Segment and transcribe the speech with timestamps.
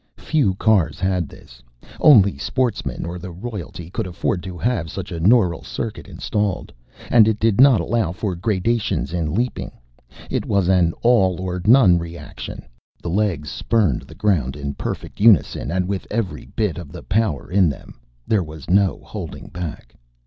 [0.17, 1.61] Few cars had this;
[1.99, 6.73] only sportsmen or the royalty could afford to have such a neural circuit installed.
[7.11, 9.71] And it did not allow for gradations in leaping.
[10.31, 12.63] It was an all or none reaction;
[12.99, 17.51] the legs spurned the ground in perfect unison and with every bit of the power
[17.51, 17.99] in them.
[18.25, 19.93] There was no holding back.